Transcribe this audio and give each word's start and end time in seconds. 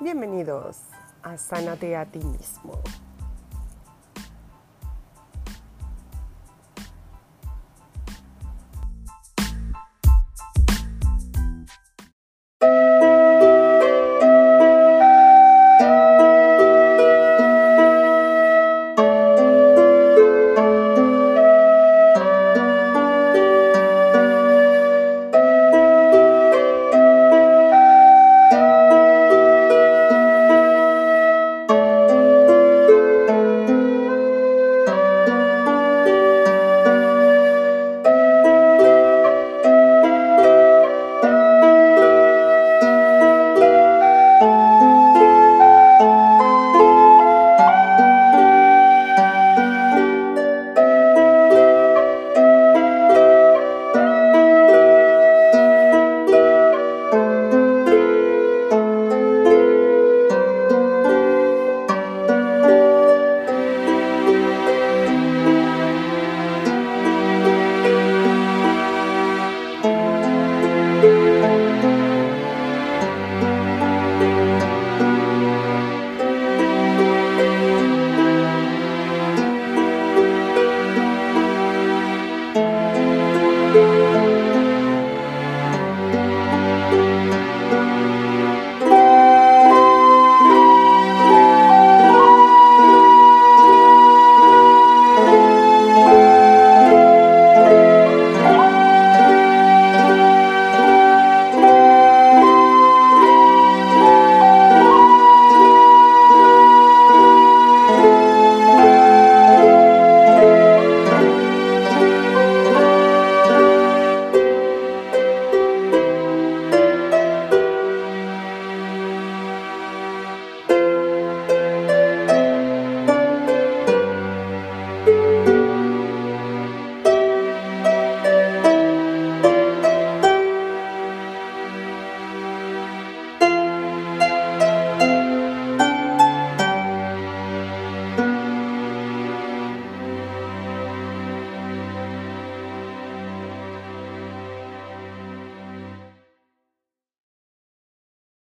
Bienvenidos 0.00 0.78
a 1.22 1.38
Sánate 1.38 1.96
a 1.96 2.04
ti 2.04 2.18
mismo. 2.18 2.82